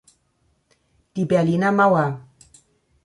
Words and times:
Die 1.15 1.25
Berliner 1.25 1.71
Mauer“. 1.71 2.25